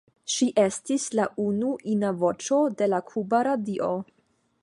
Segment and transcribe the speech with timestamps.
[0.35, 3.91] Ŝi estis la unu ina voĉo de la kuba radio.